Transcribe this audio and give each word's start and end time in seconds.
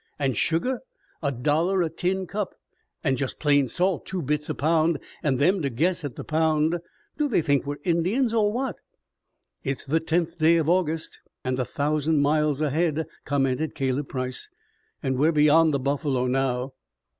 And 0.17 0.35
sugar 0.35 0.79
a 1.21 1.31
dollar 1.31 1.83
a 1.83 1.89
tin 1.91 2.25
cup, 2.25 2.55
and 3.03 3.15
just 3.17 3.37
plain 3.39 3.67
salt 3.67 4.03
two 4.07 4.23
bits 4.23 4.49
a 4.49 4.55
pound, 4.55 4.97
and 5.21 5.37
them 5.37 5.61
to 5.61 5.69
guess 5.69 6.03
at 6.03 6.15
the 6.15 6.23
pound. 6.23 6.79
Do 7.19 7.27
they 7.27 7.43
think 7.43 7.67
we're 7.67 7.75
Indians, 7.83 8.33
or 8.33 8.51
what?" 8.51 8.77
"It's 9.63 9.85
the 9.85 9.99
tenth 9.99 10.39
day 10.39 10.55
of 10.55 10.67
August, 10.67 11.19
and 11.43 11.59
a 11.59 11.65
thousand 11.65 12.19
miles 12.19 12.61
ahead," 12.61 13.05
commented 13.25 13.75
Caleb 13.75 14.09
Price. 14.09 14.49
"And 15.03 15.19
we're 15.19 15.31
beyond 15.31 15.71
the 15.71 15.77
buffalo 15.77 16.25
now." 16.25 16.73